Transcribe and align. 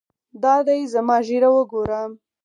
دا 0.43 0.55
دى 0.67 0.77
زما 0.93 1.17
ږيره 1.27 1.49
وګوره. 1.55 2.01